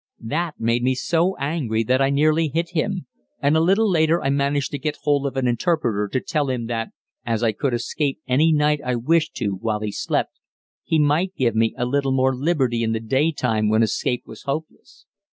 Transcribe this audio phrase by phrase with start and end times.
[0.25, 3.05] That made me so angry that I nearly hit him,
[3.39, 6.65] and a little later I managed to get hold of an interpreter to tell him
[6.65, 6.89] that,
[7.23, 10.39] as I could escape any night I wished to while he slept,
[10.83, 14.41] he might give me a little more liberty in the day time when escape was
[14.41, 15.05] hopeless.